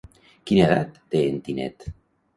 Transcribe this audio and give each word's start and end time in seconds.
Quina 0.51 0.63
edat 0.69 0.97
té 1.15 1.21
en 1.35 1.39
Tinet? 1.49 1.87